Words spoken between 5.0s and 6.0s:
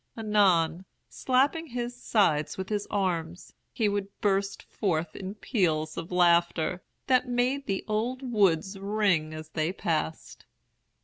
in peals